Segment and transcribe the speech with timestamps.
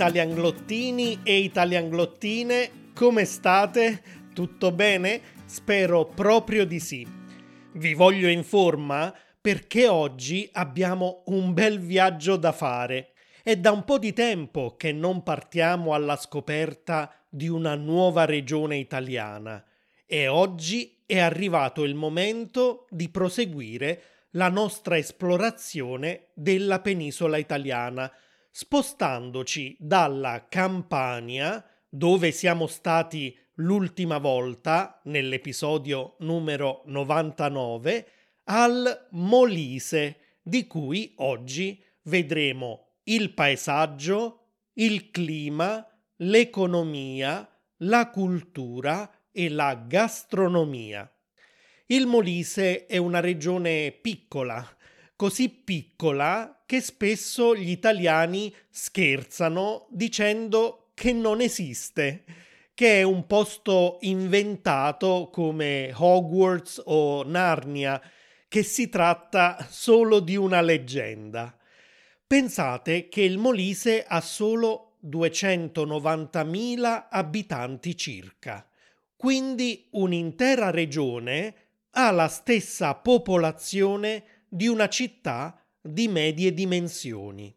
[0.00, 4.02] italianglottini e italianglottine, come state?
[4.32, 5.20] Tutto bene?
[5.44, 7.06] Spero proprio di sì.
[7.72, 13.12] Vi voglio in forma perché oggi abbiamo un bel viaggio da fare.
[13.42, 18.78] È da un po' di tempo che non partiamo alla scoperta di una nuova regione
[18.78, 19.62] italiana
[20.06, 28.10] e oggi è arrivato il momento di proseguire la nostra esplorazione della penisola italiana,
[28.50, 38.06] spostandoci dalla Campania, dove siamo stati l'ultima volta nell'episodio numero 99,
[38.44, 47.48] al Molise, di cui oggi vedremo il paesaggio, il clima, l'economia,
[47.78, 51.10] la cultura e la gastronomia.
[51.86, 54.66] Il Molise è una regione piccola,
[55.16, 62.22] così piccola che spesso gli italiani scherzano dicendo che non esiste,
[62.74, 68.00] che è un posto inventato come Hogwarts o Narnia,
[68.46, 71.58] che si tratta solo di una leggenda.
[72.24, 78.64] Pensate che il Molise ha solo 290.000 abitanti circa,
[79.16, 81.54] quindi un'intera regione
[81.90, 87.54] ha la stessa popolazione di una città di medie dimensioni.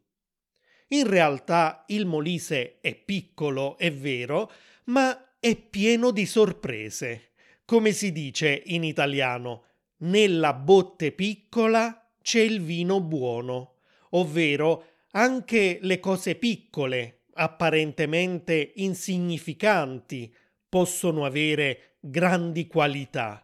[0.90, 4.52] In realtà il Molise è piccolo, è vero,
[4.86, 7.32] ma è pieno di sorprese.
[7.66, 9.66] Come si dice in italiano,
[9.98, 13.80] nella botte piccola c'è il vino buono,
[14.12, 20.34] ovvero anche le cose piccole, apparentemente insignificanti,
[20.70, 23.43] possono avere grandi qualità.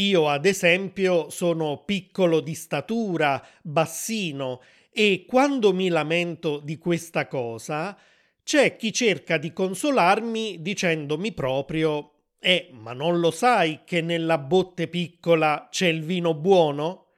[0.00, 7.96] Io, ad esempio, sono piccolo di statura, bassino, e quando mi lamento di questa cosa,
[8.42, 14.88] c'è chi cerca di consolarmi dicendomi proprio Eh, ma non lo sai che nella botte
[14.88, 17.08] piccola c'è il vino buono?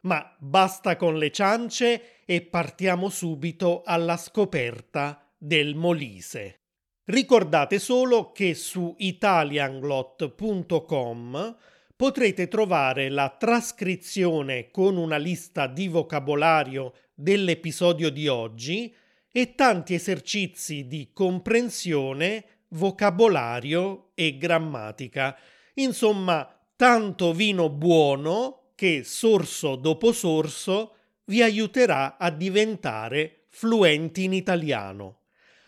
[0.00, 6.60] Ma basta con le ciance e partiamo subito alla scoperta del Molise.
[7.04, 11.56] Ricordate solo che su italianglot.com
[12.02, 18.92] potrete trovare la trascrizione con una lista di vocabolario dell'episodio di oggi
[19.30, 25.38] e tanti esercizi di comprensione, vocabolario e grammatica.
[25.74, 30.96] Insomma, tanto vino buono che sorso dopo sorso
[31.26, 35.20] vi aiuterà a diventare fluenti in italiano.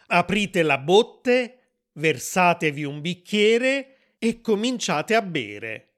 [0.09, 1.59] Aprite la botte,
[1.93, 5.91] versatevi un bicchiere e cominciate a bere.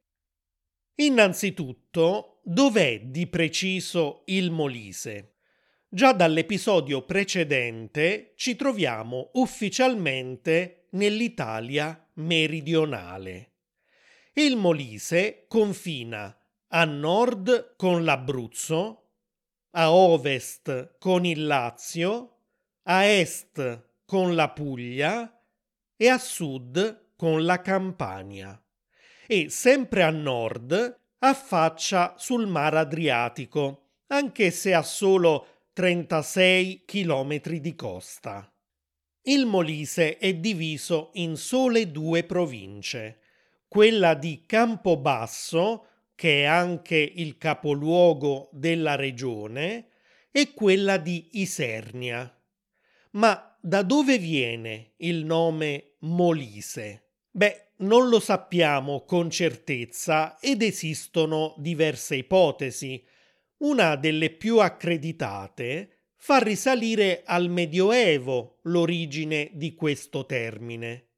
[0.98, 5.34] Innanzitutto, dov'è di preciso il Molise?
[5.90, 13.52] Già dall'episodio precedente ci troviamo ufficialmente nell'Italia meridionale.
[14.32, 16.34] Il Molise confina
[16.68, 19.10] a nord con l'Abruzzo,
[19.72, 22.38] a ovest con il Lazio,
[22.84, 25.44] a est con la Puglia
[25.94, 28.58] e a sud con la Campania
[29.26, 37.74] e sempre a nord affaccia sul Mar Adriatico, anche se ha solo 36 km di
[37.74, 38.50] costa.
[39.22, 43.18] Il Molise è diviso in sole due province,
[43.66, 49.88] quella di Campobasso, che è anche il capoluogo della regione,
[50.30, 52.32] e quella di Isernia.
[53.12, 57.08] Ma da dove viene il nome Molise?
[57.30, 63.04] Beh, non lo sappiamo con certezza ed esistono diverse ipotesi.
[63.58, 71.08] Una delle più accreditate fa risalire al Medioevo l'origine di questo termine.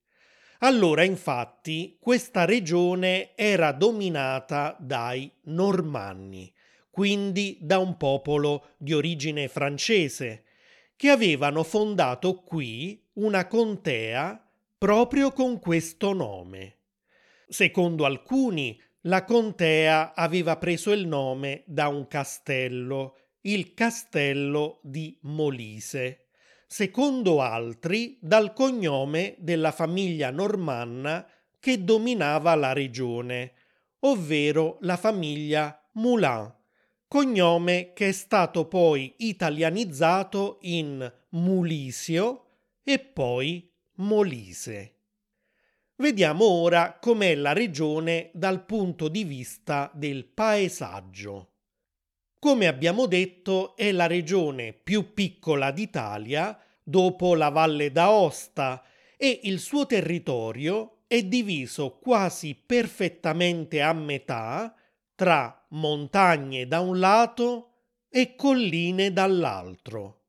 [0.60, 6.52] Allora, infatti, questa regione era dominata dai Normanni,
[6.90, 10.44] quindi da un popolo di origine francese,
[10.96, 14.47] che avevano fondato qui una contea
[14.78, 16.76] proprio con questo nome.
[17.48, 26.26] Secondo alcuni, la contea aveva preso il nome da un castello, il castello di Molise,
[26.66, 31.26] secondo altri dal cognome della famiglia normanna
[31.58, 33.54] che dominava la regione,
[34.00, 36.54] ovvero la famiglia Moulin,
[37.08, 42.44] cognome che è stato poi italianizzato in Mulisio
[42.84, 43.68] e poi
[44.00, 44.94] Molise.
[45.96, 51.54] Vediamo ora com'è la regione dal punto di vista del paesaggio.
[52.38, 58.84] Come abbiamo detto, è la regione più piccola d'Italia dopo la Valle d'Aosta
[59.16, 64.72] e il suo territorio è diviso quasi perfettamente a metà
[65.16, 67.72] tra montagne da un lato
[68.08, 70.20] e colline dall'altro.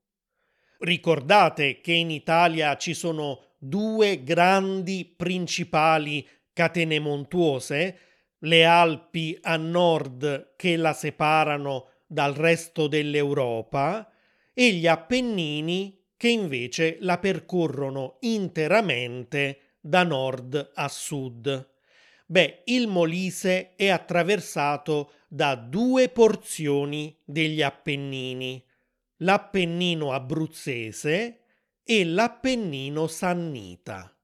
[0.78, 7.98] Ricordate che in Italia ci sono due grandi principali catene montuose,
[8.38, 14.10] le Alpi a nord che la separano dal resto dell'Europa
[14.54, 21.68] e gli Appennini che invece la percorrono interamente da nord a sud.
[22.26, 28.62] Beh, il Molise è attraversato da due porzioni degli Appennini,
[29.18, 31.39] l'Appennino abruzzese
[31.90, 34.16] e l'Appennino sannita.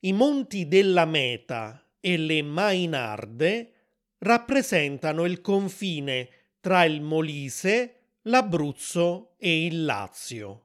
[0.00, 3.72] I monti della Meta e le Mainarde
[4.18, 6.28] rappresentano il confine
[6.58, 10.64] tra il Molise, l'Abruzzo e il Lazio.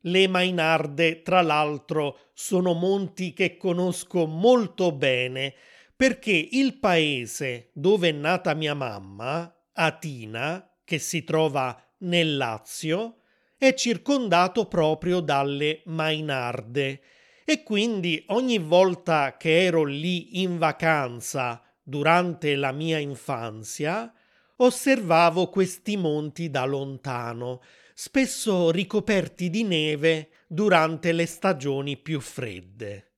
[0.00, 5.54] Le Mainarde, tra l'altro, sono monti che conosco molto bene
[5.94, 13.20] perché il paese dove è nata mia mamma, Atina, che si trova nel Lazio,
[13.58, 17.00] è circondato proprio dalle Mainarde
[17.44, 24.12] e quindi ogni volta che ero lì in vacanza durante la mia infanzia,
[24.56, 27.62] osservavo questi monti da lontano,
[27.94, 33.12] spesso ricoperti di neve durante le stagioni più fredde.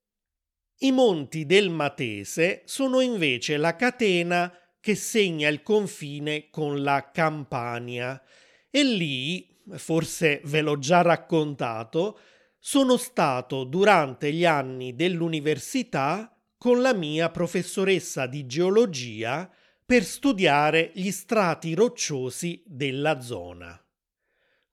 [0.81, 8.23] I monti del Matese sono invece la catena che segna il confine con la Campania
[8.71, 12.19] e lì, forse ve l'ho già raccontato,
[12.59, 19.49] sono stato durante gli anni dell'università con la mia professoressa di geologia
[19.85, 23.81] per studiare gli strati rocciosi della zona.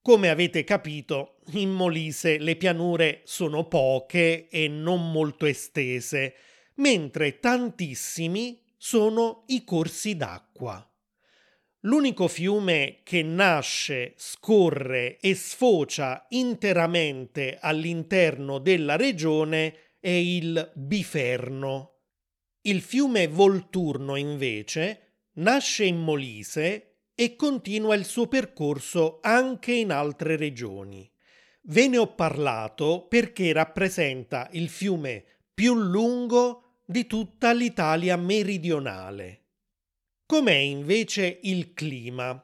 [0.02, 6.36] Come avete capito, in Molise le pianure sono poche e non molto estese,
[6.76, 10.88] mentre tantissimi sono i corsi d'acqua.
[11.86, 21.98] L'unico fiume che nasce, scorre e sfocia interamente all'interno della regione è il Biferno.
[22.62, 30.38] Il fiume Volturno, invece, nasce in Molise e continua il suo percorso anche in altre
[30.38, 31.08] regioni.
[31.68, 35.24] Ve ne ho parlato perché rappresenta il fiume
[35.54, 39.45] più lungo di tutta l'Italia meridionale.
[40.27, 42.44] Com'è invece il clima?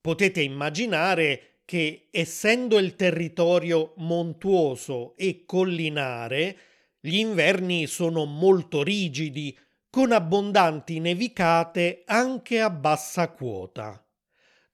[0.00, 6.56] Potete immaginare che, essendo il territorio montuoso e collinare,
[6.98, 9.56] gli inverni sono molto rigidi,
[9.88, 14.04] con abbondanti nevicate anche a bassa quota.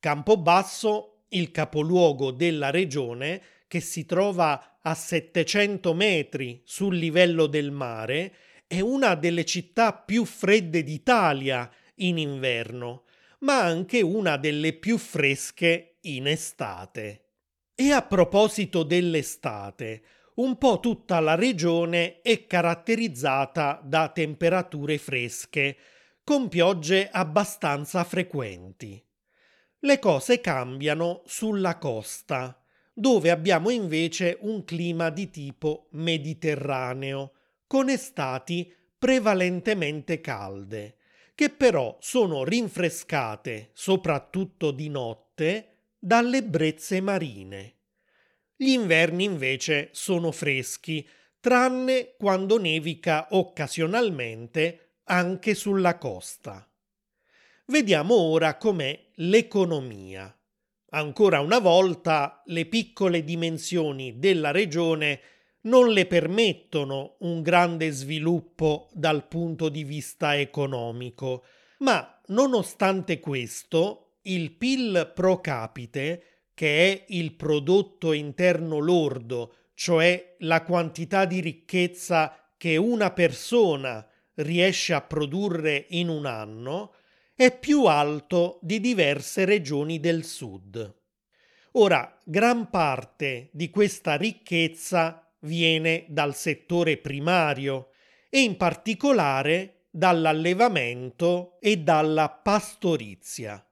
[0.01, 8.35] Campobasso, il capoluogo della regione, che si trova a 700 metri sul livello del mare,
[8.67, 13.05] è una delle città più fredde d'Italia in inverno,
[13.41, 17.25] ma anche una delle più fresche in estate.
[17.75, 20.03] E a proposito dell'estate,
[20.37, 25.77] un po' tutta la regione è caratterizzata da temperature fresche,
[26.23, 29.03] con piogge abbastanza frequenti.
[29.81, 32.61] Le cose cambiano sulla costa,
[32.93, 37.33] dove abbiamo invece un clima di tipo mediterraneo,
[37.67, 40.98] con estati prevalentemente calde,
[41.39, 47.75] che però sono rinfrescate, soprattutto di notte, dalle brezze marine.
[48.57, 56.69] Gli inverni invece sono freschi, tranne quando nevica occasionalmente anche sulla costa.
[57.67, 60.37] Vediamo ora com'è l'economia.
[60.91, 65.21] Ancora una volta le piccole dimensioni della regione
[65.69, 71.45] non le permettono un grande sviluppo dal punto di vista economico,
[71.81, 76.23] ma nonostante questo il PIL pro capite
[76.55, 84.05] che è il prodotto interno lordo, cioè la quantità di ricchezza che una persona
[84.37, 86.95] riesce a produrre in un anno,
[87.35, 90.97] è più alto di diverse regioni del sud.
[91.73, 97.91] Ora, gran parte di questa ricchezza viene dal settore primario
[98.29, 103.63] e in particolare dall'allevamento e dalla pastorizia.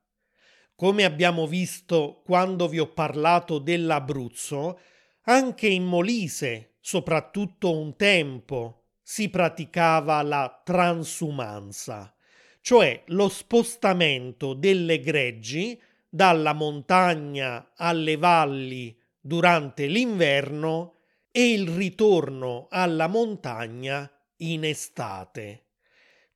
[0.74, 4.78] Come abbiamo visto quando vi ho parlato dell'Abruzzo,
[5.22, 12.14] anche in Molise, soprattutto un tempo, si praticava la transumanza,
[12.60, 20.95] cioè lo spostamento delle greggi dalla montagna alle valli, durante l'inverno
[21.36, 25.64] e il ritorno alla montagna in estate.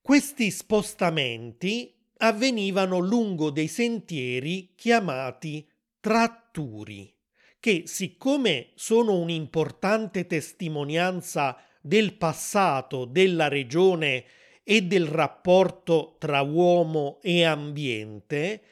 [0.03, 5.67] Questi spostamenti avvenivano lungo dei sentieri chiamati
[6.01, 7.17] tratturi,
[7.59, 14.25] che siccome sono un'importante testimonianza del passato della regione
[14.63, 18.63] e del rapporto tra uomo e ambiente,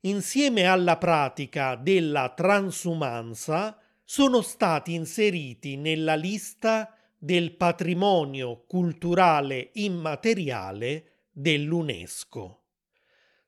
[0.00, 3.74] insieme alla pratica della transumanza,
[4.10, 12.62] sono stati inseriti nella lista del patrimonio culturale immateriale dell'UNESCO.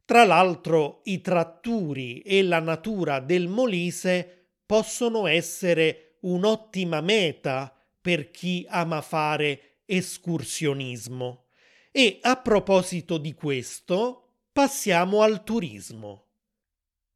[0.04, 8.66] Tra l'altro i tratturi e la natura del Molise possono essere un'ottima meta per chi
[8.68, 11.46] ama fare escursionismo.
[11.90, 16.29] E a proposito di questo, passiamo al turismo.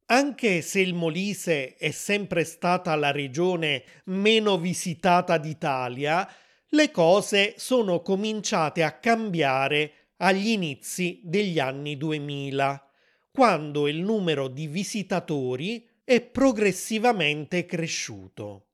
[0.07, 6.31] Anche se il Molise è sempre stata la regione meno visitata d'Italia,
[6.69, 12.87] le cose sono cominciate a cambiare agli inizi degli anni 2000,
[13.31, 18.67] quando il numero di visitatori è progressivamente cresciuto.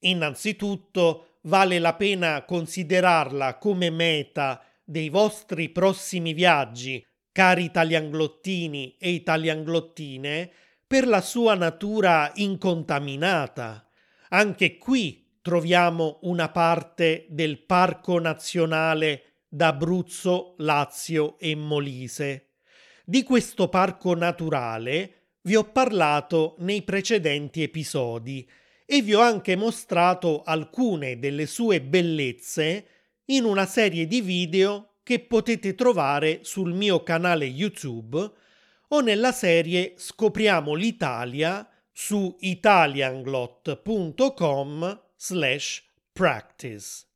[0.00, 7.02] Innanzitutto vale la pena considerarla come meta dei vostri prossimi viaggi
[7.40, 10.50] cari italianglottini e italianglottine,
[10.86, 13.88] per la sua natura incontaminata.
[14.28, 22.48] Anche qui troviamo una parte del Parco Nazionale d'Abruzzo, Lazio e Molise.
[23.06, 28.46] Di questo parco naturale vi ho parlato nei precedenti episodi
[28.84, 32.86] e vi ho anche mostrato alcune delle sue bellezze
[33.28, 38.30] in una serie di video che potete trovare sul mio canale YouTube
[38.86, 47.06] o nella serie Scopriamo l'Italia su italianglot.com slash practice.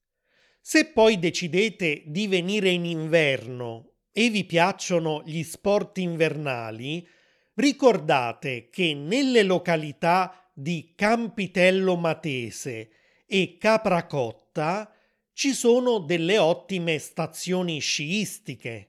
[0.60, 7.06] Se poi decidete di venire in inverno e vi piacciono gli sport invernali,
[7.54, 12.90] ricordate che nelle località di Campitello Matese
[13.24, 14.93] e Capracotta
[15.34, 18.88] ci sono delle ottime stazioni sciistiche.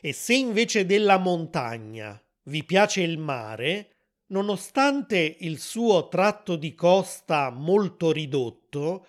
[0.00, 3.94] E se invece della montagna vi piace il mare,
[4.26, 9.06] nonostante il suo tratto di costa molto ridotto,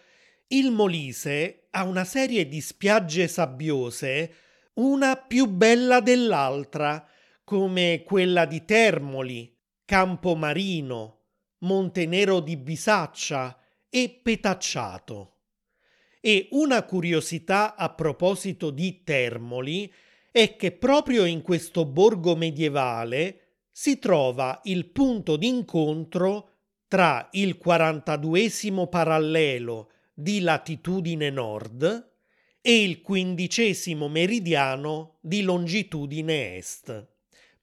[0.48, 4.36] il Molise ha una serie di spiagge sabbiose,
[4.74, 7.08] una più bella dell'altra,
[7.44, 11.20] come quella di Termoli, Campomarino,
[11.60, 13.58] Montenero di Bisaccia
[13.90, 15.41] e Petacciato.
[16.24, 19.92] E una curiosità a proposito di Termoli
[20.32, 26.50] è che proprio in questo borgo medievale si trova il punto d'incontro
[26.88, 28.50] tra il 42
[28.88, 32.12] parallelo di latitudine nord
[32.62, 37.08] e il quindicesimo meridiano di longitudine est.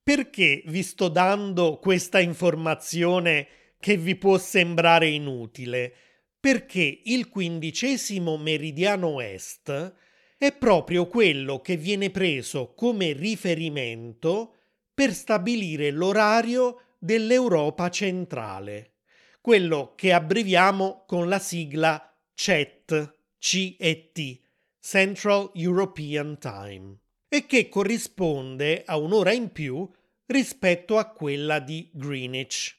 [0.02, 3.46] Perché vi sto dando questa informazione
[3.78, 5.92] che vi può sembrare inutile?
[6.40, 9.94] Perché il quindicesimo meridiano est
[10.36, 14.54] è proprio quello che viene preso come riferimento
[14.94, 18.94] per stabilire l'orario dell'Europa centrale,
[19.40, 24.40] quello che abbreviamo con la sigla CET, CET,
[24.80, 29.88] Central European Time, e che corrisponde a un'ora in più
[30.26, 32.76] rispetto a quella di Greenwich.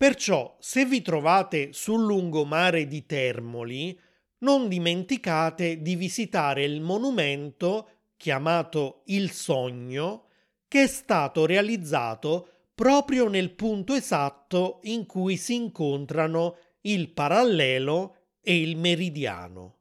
[0.00, 4.00] Perciò, se vi trovate sul lungomare di Termoli,
[4.38, 10.28] non dimenticate di visitare il monumento chiamato Il Sogno,
[10.68, 18.58] che è stato realizzato proprio nel punto esatto in cui si incontrano il parallelo e
[18.58, 19.80] il meridiano.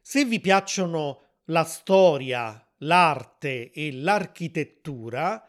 [0.00, 5.46] Se vi piacciono la storia, l'arte e l'architettura,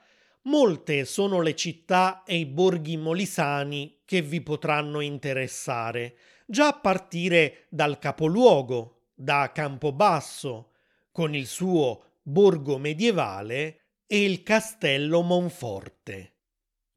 [0.48, 7.66] Molte sono le città e i borghi molisani che vi potranno interessare, già a partire
[7.70, 10.72] dal capoluogo, da Campobasso,
[11.12, 16.34] con il suo borgo medievale e il castello Monforte.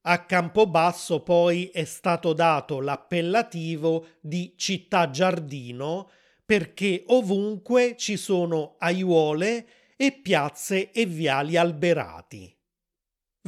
[0.02, 6.11] A Campobasso poi è stato dato l'appellativo di città giardino
[6.45, 12.58] perché ovunque ci sono aiuole e piazze e viali alberati.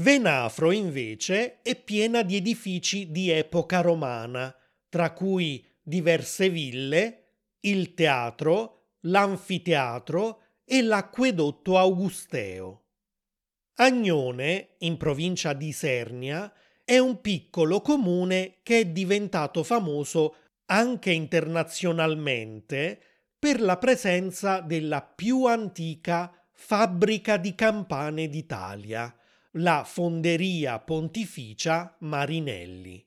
[0.00, 4.54] Venafro invece è piena di edifici di epoca romana,
[4.88, 12.84] tra cui diverse ville, il teatro, l'anfiteatro e l'acquedotto augusteo.
[13.74, 16.50] Agnone, in provincia di Isernia,
[16.82, 23.02] è un piccolo comune che è diventato famoso anche internazionalmente
[23.38, 29.14] per la presenza della più antica fabbrica di campane d'Italia,
[29.54, 33.04] la Fonderia Pontificia Marinelli.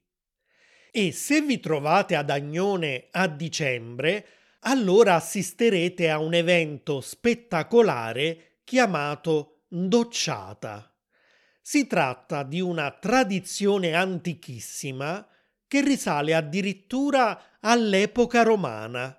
[0.92, 4.28] E se vi trovate ad Agnone a dicembre,
[4.62, 10.94] allora assisterete a un evento spettacolare chiamato Ndocciata.
[11.62, 15.26] Si tratta di una tradizione antichissima
[15.68, 19.18] che risale addirittura all'epoca romana,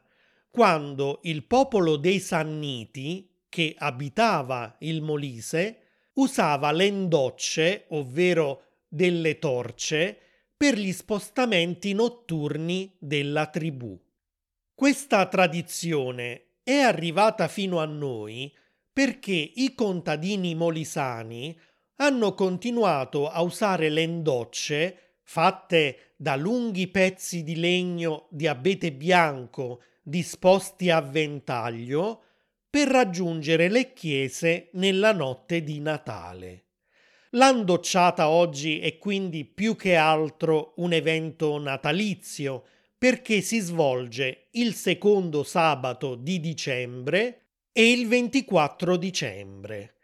[0.50, 5.83] quando il popolo dei Sanniti, che abitava il Molise,
[6.14, 10.18] usava le ndocce, ovvero delle torce,
[10.56, 13.98] per gli spostamenti notturni della tribù.
[14.74, 18.52] Questa tradizione è arrivata fino a noi
[18.92, 21.58] perché i contadini molisani
[21.96, 29.82] hanno continuato a usare le ndocce fatte da lunghi pezzi di legno di abete bianco
[30.02, 32.22] disposti a ventaglio
[32.74, 36.64] per raggiungere le chiese nella notte di Natale.
[37.30, 42.64] L'andocciata oggi è quindi più che altro un evento natalizio
[42.98, 49.94] perché si svolge il secondo sabato di dicembre e il 24 dicembre.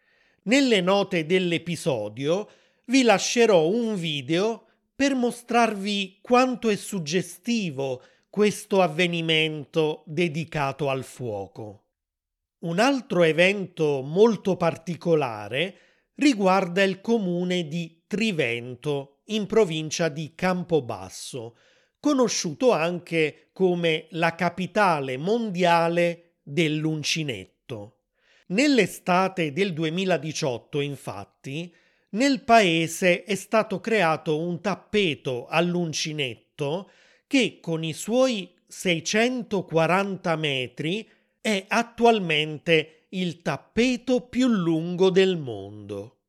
[0.43, 2.47] Nelle note dell'episodio
[2.85, 11.87] vi lascerò un video per mostrarvi quanto è suggestivo questo avvenimento dedicato al fuoco.
[12.61, 15.77] Un altro evento molto particolare
[16.15, 21.55] riguarda il comune di Trivento, in provincia di Campobasso,
[21.99, 28.01] conosciuto anche come la capitale mondiale dell'uncinetto.
[28.47, 31.73] Nell'estate del 2018, infatti,
[32.09, 36.91] nel paese è stato creato un tappeto all'uncinetto
[37.25, 41.09] che con i suoi 640 metri
[41.41, 46.19] è attualmente il tappeto più lungo del mondo.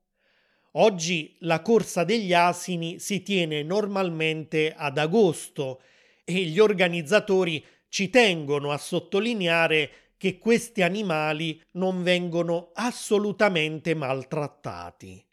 [0.78, 5.82] Oggi la corsa degli asini si tiene normalmente ad agosto
[6.26, 15.24] e gli organizzatori ci tengono a sottolineare che questi animali non vengono assolutamente maltrattati.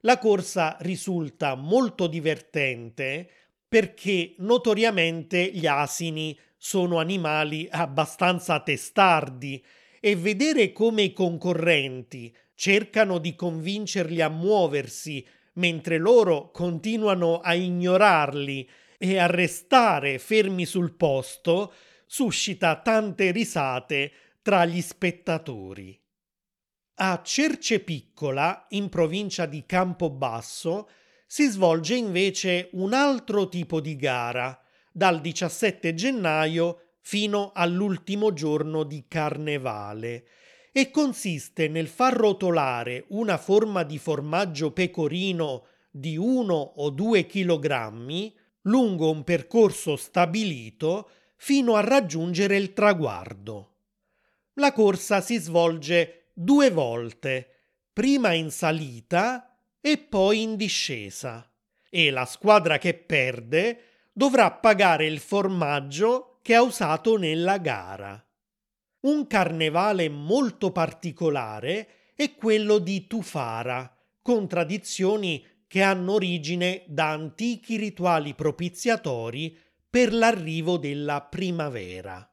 [0.00, 3.30] La corsa risulta molto divertente
[3.66, 9.64] perché notoriamente gli asini sono animali abbastanza testardi
[10.00, 18.68] e vedere come i concorrenti cercano di convincerli a muoversi mentre loro continuano a ignorarli
[18.98, 21.72] e a restare fermi sul posto
[22.04, 25.98] suscita tante risate tra gli spettatori.
[26.96, 30.90] A Cercepiccola, in provincia di Campobasso,
[31.26, 39.06] si svolge invece un altro tipo di gara, dal 17 gennaio fino all'ultimo giorno di
[39.08, 40.26] carnevale,
[40.72, 48.32] e consiste nel far rotolare una forma di formaggio pecorino di 1 o 2 kg
[48.62, 53.74] lungo un percorso stabilito fino a raggiungere il traguardo.
[54.54, 57.48] La corsa si svolge due volte,
[57.92, 61.50] prima in salita e poi in discesa,
[61.88, 68.22] e la squadra che perde dovrà pagare il formaggio che ha usato nella gara.
[69.00, 77.76] Un carnevale molto particolare e quello di Tufara, con tradizioni che hanno origine da antichi
[77.76, 79.56] rituali propiziatori
[79.88, 82.28] per l'arrivo della primavera.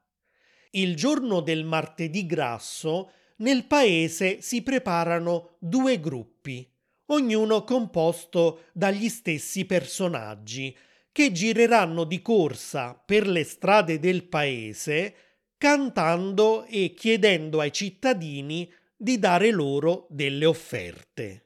[0.71, 6.69] Il giorno del martedì grasso nel paese si preparano due gruppi,
[7.06, 10.75] ognuno composto dagli stessi personaggi,
[11.12, 15.15] che gireranno di corsa per le strade del paese
[15.58, 21.46] cantando e chiedendo ai cittadini di dare loro delle offerte.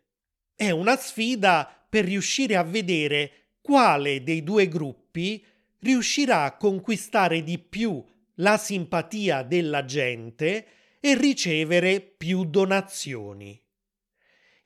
[0.56, 5.44] È una sfida per riuscire a vedere quale dei due gruppi
[5.80, 8.04] riuscirà a conquistare di più
[8.36, 10.66] la simpatia della gente
[11.00, 13.60] e ricevere più donazioni.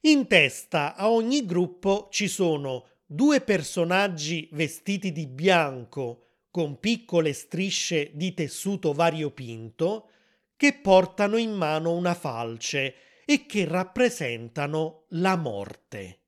[0.02, 6.25] In testa a ogni gruppo ci sono due personaggi vestiti di bianco
[6.56, 10.10] con piccole strisce di tessuto variopinto
[10.56, 16.22] che portano in mano una falce e che rappresentano la morte.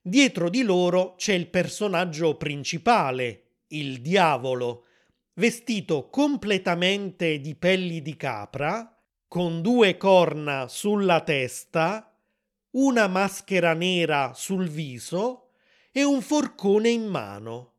[0.00, 4.86] Dietro di loro c'è il personaggio principale, il diavolo,
[5.34, 12.18] vestito completamente di pelli di capra, con due corna sulla testa,
[12.70, 15.50] una maschera nera sul viso
[15.92, 17.71] e un forcone in mano.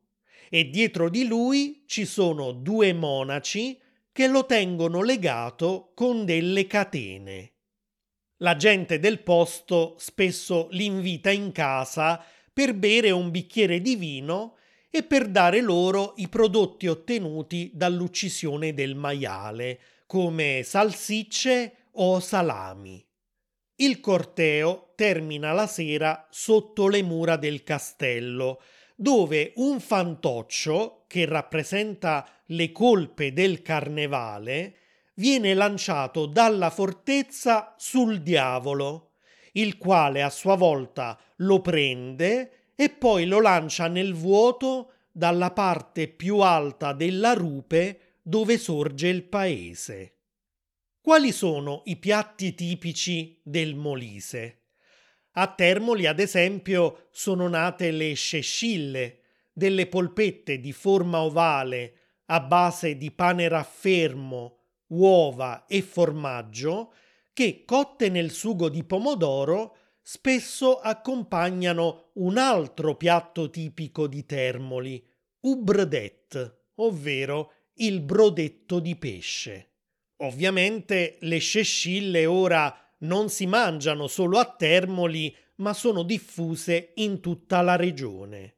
[0.48, 3.80] E dietro di lui ci sono due monaci
[4.12, 7.52] che lo tengono legato con delle catene.
[8.38, 14.56] La gente del posto spesso l'invita in casa per bere un bicchiere di vino
[14.90, 23.04] e per dare loro i prodotti ottenuti dall'uccisione del maiale, come salsicce o salami.
[23.76, 28.60] Il corteo termina la sera sotto le mura del castello,
[28.94, 34.76] dove un fantoccio, che rappresenta le colpe del carnevale,
[35.14, 39.12] viene lanciato dalla fortezza sul diavolo,
[39.52, 46.08] il quale a sua volta lo prende e poi lo lancia nel vuoto dalla parte
[46.08, 50.16] più alta della rupe dove sorge il paese.
[51.00, 54.63] Quali sono i piatti tipici del Molise?
[55.36, 59.20] A Termoli, ad esempio, sono nate le scescille,
[59.52, 66.92] delle polpette di forma ovale a base di pane raffermo, uova e formaggio
[67.32, 75.04] che, cotte nel sugo di pomodoro, spesso accompagnano un altro piatto tipico di Termoli,
[75.40, 79.70] ubredet, ovvero il brodetto di pesce.
[80.18, 87.60] Ovviamente le scescille ora non si mangiano solo a Termoli, ma sono diffuse in tutta
[87.62, 88.56] la regione.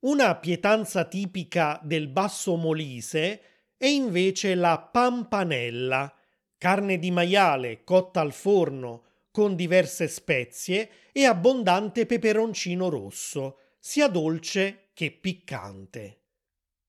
[0.00, 3.40] Una pietanza tipica del Basso Molise
[3.76, 6.14] è invece la pampanella,
[6.58, 14.90] carne di maiale cotta al forno con diverse spezie e abbondante peperoncino rosso, sia dolce
[14.94, 16.20] che piccante.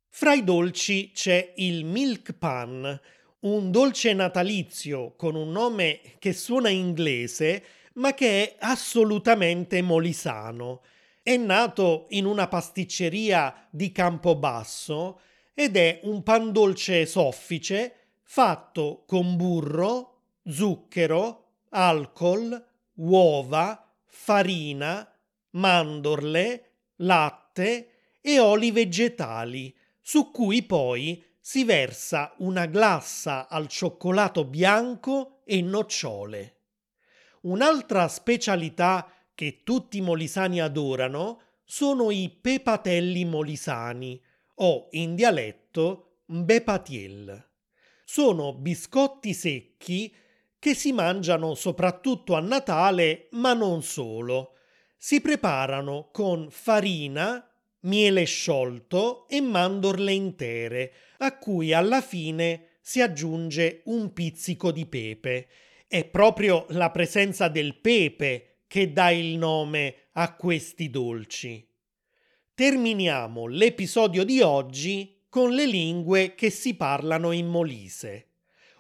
[0.10, 2.99] Fra i dolci c'è il milk pan,
[3.45, 10.81] un dolce natalizio con un nome che suona inglese ma che è assolutamente molisano.
[11.21, 15.21] È nato in una pasticceria di Campobasso
[15.53, 25.08] ed è un pan dolce soffice fatto con burro, zucchero, alcol, uova, farina,
[25.51, 27.89] mandorle, latte
[28.21, 36.62] e oli vegetali, su cui poi si versa una glassa al cioccolato bianco e nocciole.
[37.41, 44.19] Un'altra specialità che tutti i molisani adorano sono i pepatelli molisani
[44.55, 47.47] o in dialetto mbepatiel.
[48.03, 50.12] Sono biscotti secchi
[50.58, 54.55] che si mangiano soprattutto a Natale, ma non solo.
[54.97, 57.47] Si preparano con farina,
[57.86, 65.48] miele sciolto e mandorle intere, a cui alla fine si aggiunge un pizzico di pepe.
[65.88, 71.67] È proprio la presenza del pepe che dà il nome a questi dolci.
[72.54, 78.30] Terminiamo l'episodio di oggi con le lingue che si parlano in Molise.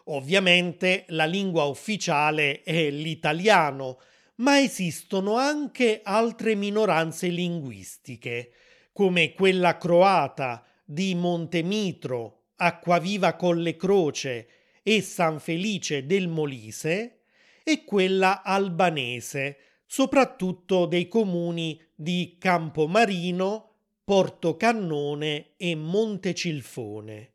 [0.05, 3.99] Ovviamente la lingua ufficiale è l'italiano,
[4.35, 8.51] ma esistono anche altre minoranze linguistiche,
[8.95, 14.47] come quella croata di Montemitro, Acquaviva Colle Croce
[14.81, 17.23] e San Felice del Molise,
[17.61, 23.73] e quella albanese, soprattutto dei comuni di Campomarino,
[24.05, 27.33] Porto Cannone e Montecilfone.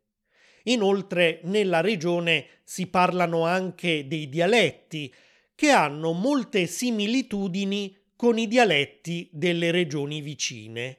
[0.63, 5.13] Inoltre nella regione si parlano anche dei dialetti
[5.55, 10.97] che hanno molte similitudini con i dialetti delle regioni vicine,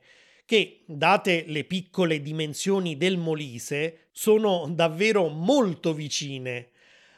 [0.51, 6.71] che, date le piccole dimensioni del Molise, sono davvero molto vicine.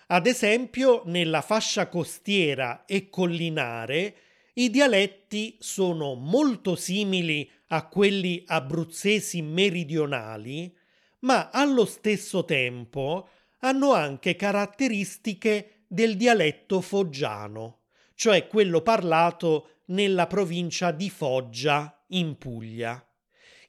[0.10, 4.15] Ad esempio, nella fascia costiera e collinare,
[4.54, 10.72] i dialetti sono molto simili a quelli abruzzesi meridionali,
[11.22, 13.30] ma allo stesso tempo
[13.62, 17.80] hanno anche caratteristiche del dialetto foggiano,
[18.13, 23.04] cioè quello parlato nella provincia di Foggia, in Puglia.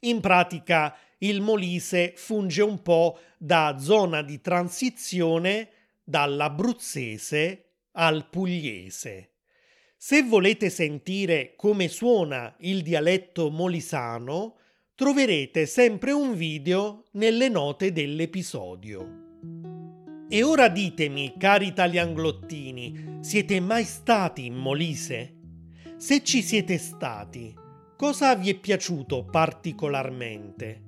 [0.05, 5.69] In pratica il Molise funge un po' da zona di transizione
[6.05, 9.31] dall'abruzzese al pugliese.
[9.97, 14.59] Se volete sentire come suona il dialetto molisano,
[14.95, 19.23] troverete sempre un video nelle note dell'episodio.
[20.29, 25.37] E ora ditemi, cari italianglottini, siete mai stati in Molise?
[25.97, 27.63] Se ci siete stati,
[27.97, 30.83] cosa vi è piaciuto particolarmente?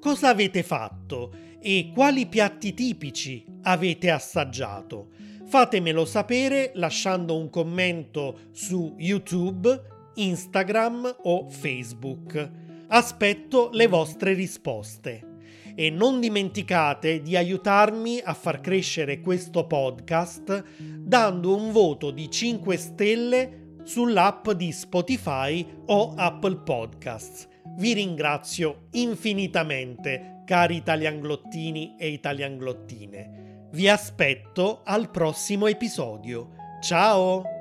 [0.00, 5.08] Cosa avete fatto e quali piatti tipici avete assaggiato?
[5.46, 9.82] Fatemelo sapere lasciando un commento su YouTube,
[10.14, 12.50] Instagram o Facebook.
[12.88, 15.34] Aspetto le vostre risposte.
[15.74, 22.76] E non dimenticate di aiutarmi a far crescere questo podcast dando un voto di 5
[22.76, 27.48] stelle sull'app di Spotify o Apple Podcasts.
[27.78, 33.68] Vi ringrazio infinitamente, cari italianglottini e italianglottine.
[33.70, 36.50] Vi aspetto al prossimo episodio.
[36.80, 37.55] Ciao!